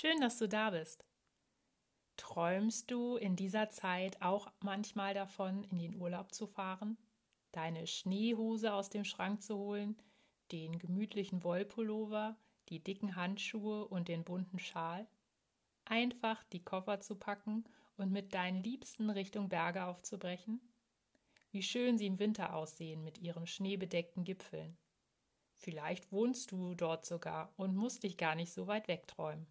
[0.00, 1.08] Schön, dass du da bist.
[2.16, 6.96] Träumst du in dieser Zeit auch manchmal davon, in den Urlaub zu fahren,
[7.50, 10.00] deine Schneehose aus dem Schrank zu holen,
[10.52, 12.36] den gemütlichen Wollpullover,
[12.68, 15.08] die dicken Handschuhe und den bunten Schal?
[15.84, 17.64] Einfach die Koffer zu packen
[17.96, 20.60] und mit deinen Liebsten Richtung Berge aufzubrechen?
[21.50, 24.78] Wie schön sie im Winter aussehen mit ihren schneebedeckten Gipfeln.
[25.56, 29.48] Vielleicht wohnst du dort sogar und musst dich gar nicht so weit wegträumen.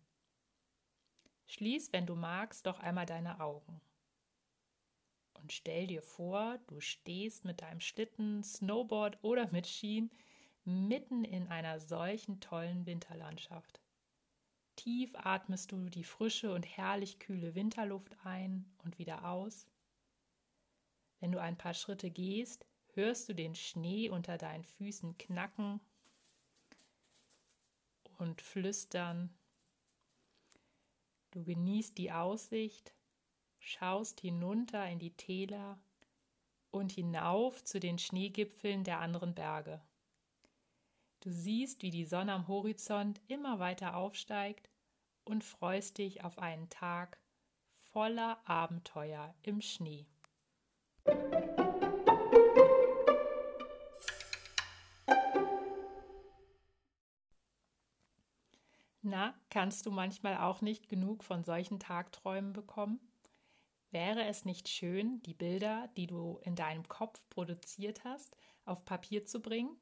[1.47, 3.81] Schließ, wenn du magst, doch einmal deine Augen.
[5.33, 10.11] Und stell dir vor, du stehst mit deinem Schlitten, Snowboard oder mit Skien
[10.65, 13.81] mitten in einer solchen tollen Winterlandschaft.
[14.75, 19.65] Tief atmest du die frische und herrlich kühle Winterluft ein und wieder aus.
[21.19, 25.79] Wenn du ein paar Schritte gehst, hörst du den Schnee unter deinen Füßen knacken
[28.17, 29.33] und flüstern.
[31.37, 32.95] Du genießt die Aussicht,
[33.59, 35.79] schaust hinunter in die Täler
[36.71, 39.79] und hinauf zu den Schneegipfeln der anderen Berge.
[41.19, 44.71] Du siehst, wie die Sonne am Horizont immer weiter aufsteigt
[45.25, 47.19] und freust dich auf einen Tag
[47.75, 50.07] voller Abenteuer im Schnee.
[59.09, 62.99] Na, kannst du manchmal auch nicht genug von solchen Tagträumen bekommen?
[63.89, 68.35] Wäre es nicht schön, die Bilder, die du in deinem Kopf produziert hast,
[68.65, 69.77] auf Papier zu bringen?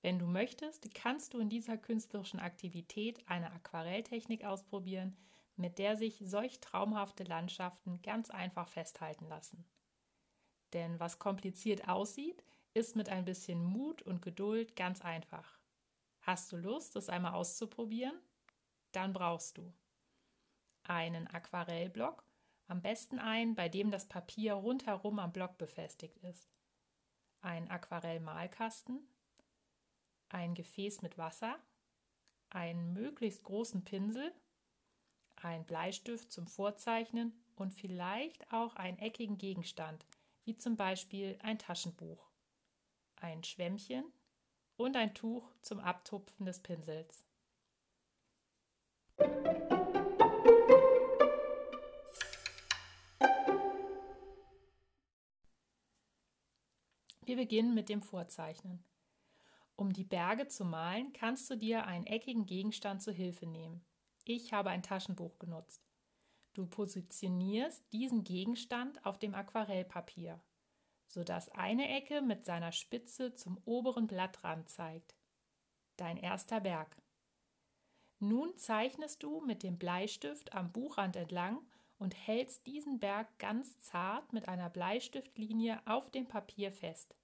[0.00, 5.16] Wenn du möchtest, kannst du in dieser künstlerischen Aktivität eine Aquarelltechnik ausprobieren,
[5.54, 9.64] mit der sich solch traumhafte Landschaften ganz einfach festhalten lassen.
[10.72, 12.42] Denn was kompliziert aussieht,
[12.74, 15.60] ist mit ein bisschen Mut und Geduld ganz einfach.
[16.22, 18.18] Hast du Lust, es einmal auszuprobieren?
[18.92, 19.72] Dann brauchst du
[20.84, 22.24] einen Aquarellblock,
[22.66, 26.50] am besten einen, bei dem das Papier rundherum am Block befestigt ist,
[27.40, 29.06] einen Aquarellmalkasten,
[30.28, 31.58] ein Gefäß mit Wasser,
[32.50, 34.32] einen möglichst großen Pinsel,
[35.36, 40.06] ein Bleistift zum Vorzeichnen und vielleicht auch einen eckigen Gegenstand,
[40.44, 42.30] wie zum Beispiel ein Taschenbuch,
[43.16, 44.04] ein Schwämmchen
[44.76, 47.24] und ein Tuch zum Abtupfen des Pinsels.
[57.32, 58.84] Wir beginnen mit dem Vorzeichnen.
[59.74, 63.82] Um die Berge zu malen, kannst du dir einen eckigen Gegenstand zur Hilfe nehmen.
[64.26, 65.82] Ich habe ein Taschenbuch genutzt.
[66.52, 70.42] Du positionierst diesen Gegenstand auf dem Aquarellpapier,
[71.06, 75.16] sodass eine Ecke mit seiner Spitze zum oberen Blattrand zeigt.
[75.96, 77.00] Dein erster Berg.
[78.18, 81.66] Nun zeichnest du mit dem Bleistift am Buchrand entlang
[81.96, 87.16] und hältst diesen Berg ganz zart mit einer Bleistiftlinie auf dem Papier fest.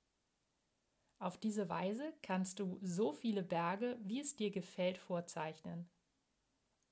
[1.18, 5.88] Auf diese Weise kannst du so viele Berge, wie es dir gefällt, vorzeichnen.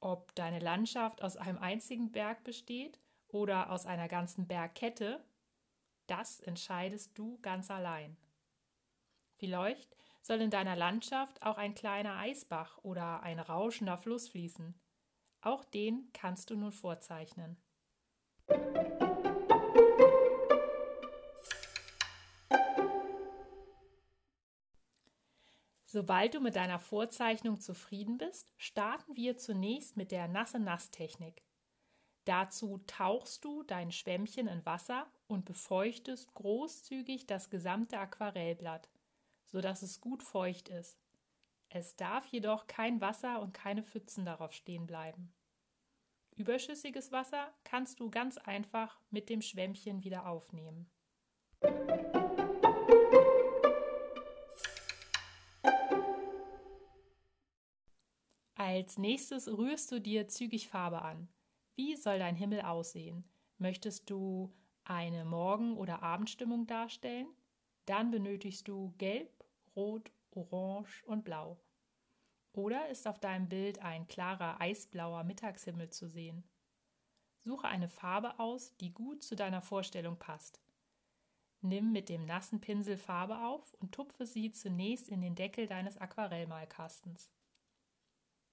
[0.00, 5.24] Ob deine Landschaft aus einem einzigen Berg besteht oder aus einer ganzen Bergkette,
[6.06, 8.16] das entscheidest du ganz allein.
[9.36, 14.74] Vielleicht soll in deiner Landschaft auch ein kleiner Eisbach oder ein rauschender Fluss fließen.
[15.40, 17.56] Auch den kannst du nun vorzeichnen.
[25.96, 31.42] Sobald du mit deiner Vorzeichnung zufrieden bist, starten wir zunächst mit der Nasse-Nass-Technik.
[32.26, 38.90] Dazu tauchst du dein Schwämmchen in Wasser und befeuchtest großzügig das gesamte Aquarellblatt,
[39.46, 40.98] sodass es gut feucht ist.
[41.70, 45.32] Es darf jedoch kein Wasser und keine Pfützen darauf stehen bleiben.
[46.34, 50.90] Überschüssiges Wasser kannst du ganz einfach mit dem Schwämmchen wieder aufnehmen.
[58.76, 61.30] Als nächstes rührst du dir zügig Farbe an.
[61.76, 63.24] Wie soll dein Himmel aussehen?
[63.56, 64.52] Möchtest du
[64.84, 67.26] eine Morgen- oder Abendstimmung darstellen?
[67.86, 69.30] Dann benötigst du Gelb,
[69.74, 71.58] Rot, Orange und Blau.
[72.52, 76.44] Oder ist auf deinem Bild ein klarer eisblauer Mittagshimmel zu sehen?
[77.44, 80.60] Suche eine Farbe aus, die gut zu deiner Vorstellung passt.
[81.62, 85.96] Nimm mit dem nassen Pinsel Farbe auf und tupfe sie zunächst in den Deckel deines
[85.96, 87.30] Aquarellmalkastens.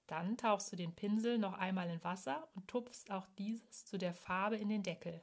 [0.08, 4.14] Dann tauchst du den Pinsel noch einmal in Wasser und tupfst auch dieses zu der
[4.14, 5.22] Farbe in den Deckel.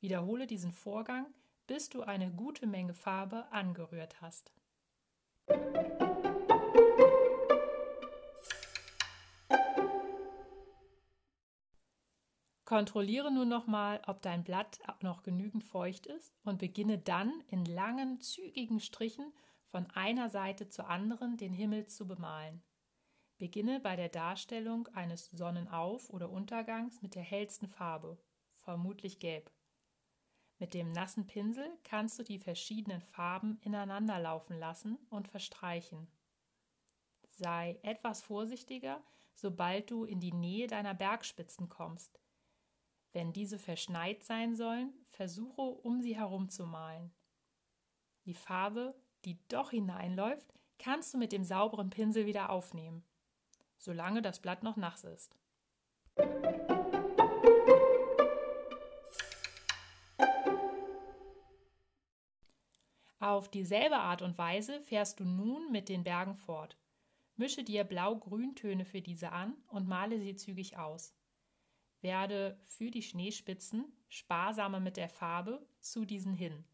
[0.00, 1.26] Wiederhole diesen Vorgang,
[1.66, 4.52] bis du eine gute Menge Farbe angerührt hast.
[12.64, 18.18] Kontrolliere nun nochmal, ob dein Blatt noch genügend feucht ist und beginne dann in langen,
[18.22, 19.30] zügigen Strichen
[19.66, 22.62] von einer Seite zur anderen den Himmel zu bemalen.
[23.42, 28.16] Beginne bei der Darstellung eines Sonnenauf- oder Untergangs mit der hellsten Farbe,
[28.54, 29.50] vermutlich gelb.
[30.60, 36.06] Mit dem nassen Pinsel kannst du die verschiedenen Farben ineinander laufen lassen und verstreichen.
[37.30, 39.02] Sei etwas vorsichtiger,
[39.34, 42.20] sobald du in die Nähe deiner Bergspitzen kommst.
[43.10, 47.12] Wenn diese verschneit sein sollen, versuche um sie herum zu malen.
[48.24, 53.04] Die Farbe, die doch hineinläuft, kannst du mit dem sauberen Pinsel wieder aufnehmen
[53.82, 55.36] solange das Blatt noch nass ist.
[63.18, 66.76] Auf dieselbe Art und Weise fährst du nun mit den Bergen fort.
[67.36, 71.14] Mische dir Blau-Grüntöne für diese an und male sie zügig aus.
[72.02, 76.64] Werde für die Schneespitzen sparsamer mit der Farbe zu diesen hin.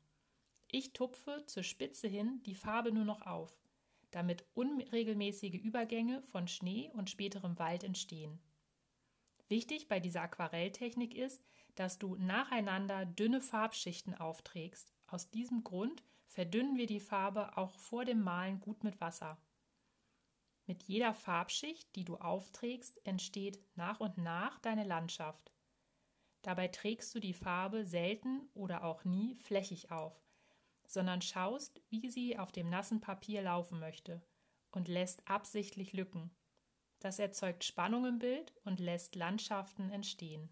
[0.71, 3.59] Ich tupfe zur Spitze hin die Farbe nur noch auf
[4.11, 8.41] damit unregelmäßige Übergänge von Schnee und späterem Wald entstehen.
[9.49, 11.43] Wichtig bei dieser Aquarelltechnik ist,
[11.75, 14.93] dass du nacheinander dünne Farbschichten aufträgst.
[15.07, 19.39] Aus diesem Grund verdünnen wir die Farbe auch vor dem Malen gut mit Wasser.
[20.67, 25.51] Mit jeder Farbschicht, die du aufträgst, entsteht nach und nach deine Landschaft.
[26.43, 30.28] Dabei trägst du die Farbe selten oder auch nie flächig auf,
[30.89, 34.23] sondern schaust, wie sie auf dem nassen Papier laufen möchte
[34.73, 36.31] und lässt absichtlich Lücken.
[36.99, 40.49] Das erzeugt Spannung im Bild und lässt Landschaften entstehen.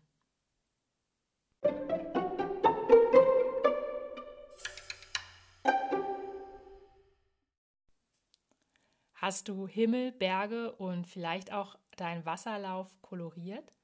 [9.15, 13.75] Hast du Himmel, Berge und vielleicht auch deinen Wasserlauf koloriert?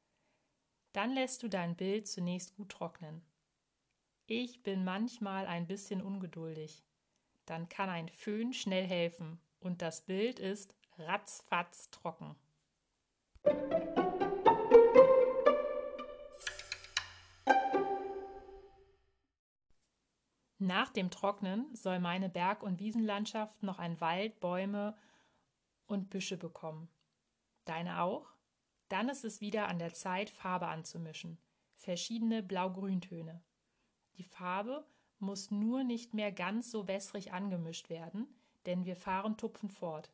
[0.93, 3.25] Dann lässt du dein Bild zunächst gut trocknen.
[4.35, 6.83] Ich bin manchmal ein bisschen ungeduldig.
[7.45, 12.35] Dann kann ein Föhn schnell helfen und das Bild ist ratzfatz trocken.
[20.57, 24.97] Nach dem Trocknen soll meine Berg- und Wiesenlandschaft noch ein Wald, Bäume
[25.85, 26.89] und Büsche bekommen.
[27.67, 28.33] Deine auch?
[28.89, 31.37] Dann ist es wieder an der Zeit, Farbe anzumischen.
[31.75, 33.43] Verschiedene Blau-Grüntöne.
[34.17, 34.87] Die Farbe
[35.19, 38.27] muss nur nicht mehr ganz so wässrig angemischt werden,
[38.67, 40.13] denn wir fahren Tupfen fort.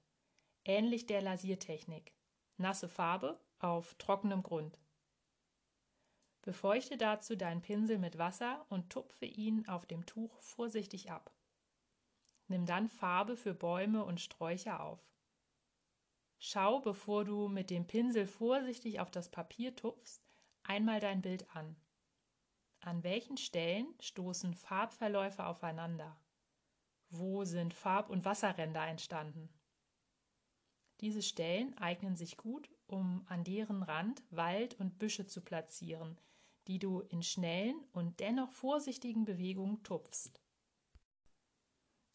[0.65, 2.13] Ähnlich der Lasiertechnik.
[2.57, 4.79] Nasse Farbe auf trockenem Grund.
[6.43, 11.33] Befeuchte dazu deinen Pinsel mit Wasser und tupfe ihn auf dem Tuch vorsichtig ab.
[12.47, 15.01] Nimm dann Farbe für Bäume und Sträucher auf.
[16.39, 20.23] Schau, bevor du mit dem Pinsel vorsichtig auf das Papier tupfst,
[20.63, 21.77] einmal dein Bild an.
[22.81, 26.17] An welchen Stellen stoßen Farbverläufe aufeinander?
[27.11, 29.49] Wo sind Farb- und Wasserränder entstanden?
[31.01, 36.21] Diese Stellen eignen sich gut, um an deren Rand Wald und Büsche zu platzieren,
[36.67, 40.41] die du in schnellen und dennoch vorsichtigen Bewegungen tupfst.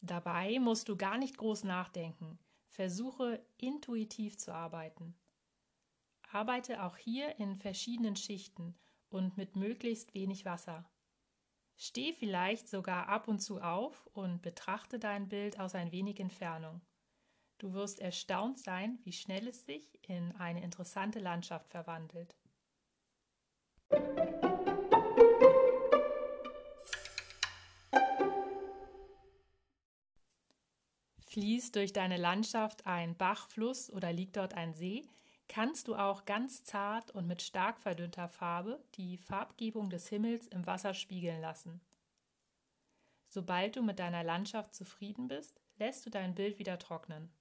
[0.00, 2.38] Dabei musst du gar nicht groß nachdenken.
[2.66, 5.16] Versuche intuitiv zu arbeiten.
[6.30, 8.76] Arbeite auch hier in verschiedenen Schichten
[9.14, 10.84] und mit möglichst wenig Wasser.
[11.76, 16.80] Steh vielleicht sogar ab und zu auf und betrachte dein Bild aus ein wenig Entfernung.
[17.58, 22.36] Du wirst erstaunt sein, wie schnell es sich in eine interessante Landschaft verwandelt.
[31.28, 35.08] Fließt durch deine Landschaft ein Bach, Fluss oder liegt dort ein See,
[35.48, 40.66] kannst du auch ganz zart und mit stark verdünnter Farbe die Farbgebung des Himmels im
[40.66, 41.80] Wasser spiegeln lassen.
[43.26, 47.32] Sobald du mit deiner Landschaft zufrieden bist, lässt du dein Bild wieder trocknen.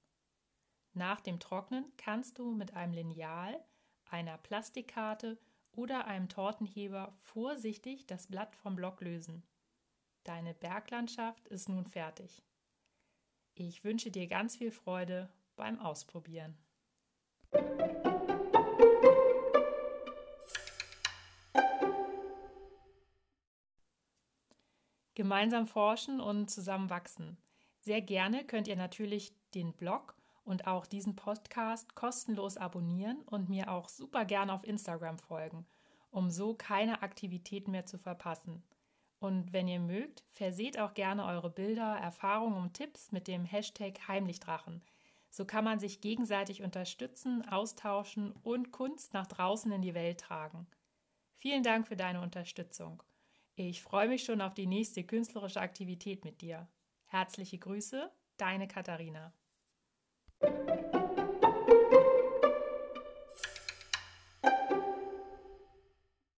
[0.93, 3.63] Nach dem Trocknen kannst du mit einem Lineal,
[4.09, 5.39] einer Plastikkarte
[5.71, 9.43] oder einem Tortenheber vorsichtig das Blatt vom Block lösen.
[10.23, 12.43] Deine Berglandschaft ist nun fertig.
[13.55, 16.57] Ich wünsche dir ganz viel Freude beim Ausprobieren.
[25.15, 27.37] Gemeinsam forschen und zusammen wachsen.
[27.79, 33.71] Sehr gerne könnt ihr natürlich den Blog und auch diesen Podcast kostenlos abonnieren und mir
[33.71, 35.65] auch super gerne auf Instagram folgen,
[36.09, 38.63] um so keine Aktivitäten mehr zu verpassen.
[39.19, 44.07] Und wenn ihr mögt, verseht auch gerne eure Bilder, Erfahrungen und Tipps mit dem Hashtag
[44.07, 44.81] Heimlichdrachen.
[45.35, 50.67] So kann man sich gegenseitig unterstützen, austauschen und Kunst nach draußen in die Welt tragen.
[51.37, 53.01] Vielen Dank für deine Unterstützung.
[53.55, 56.67] Ich freue mich schon auf die nächste künstlerische Aktivität mit dir.
[57.07, 59.33] Herzliche Grüße, deine Katharina.